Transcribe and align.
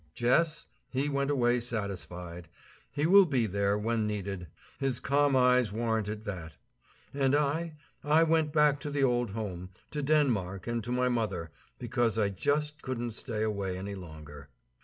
Jess? 0.15 0.65
He 0.89 1.09
went 1.09 1.29
away 1.29 1.59
satisfied. 1.59 2.47
He 2.91 3.05
will 3.05 3.27
be 3.27 3.45
there, 3.45 3.77
when 3.77 4.07
needed. 4.07 4.47
His 4.79 4.99
calm 4.99 5.35
eyes 5.35 5.71
warranted 5.71 6.23
that. 6.25 6.53
And 7.13 7.35
I 7.35 7.75
I 8.03 8.23
went 8.23 8.51
back 8.51 8.79
to 8.79 8.89
the 8.89 9.03
old 9.03 9.29
home, 9.29 9.69
to 9.91 10.01
Denmark 10.01 10.65
and 10.65 10.83
to 10.85 10.91
my 10.91 11.07
mother; 11.07 11.51
because 11.77 12.17
I 12.17 12.29
just 12.29 12.81
couldn't 12.81 13.11
stay 13.11 13.43
away 13.43 13.77
any 13.77 13.93
longer. 13.93 14.49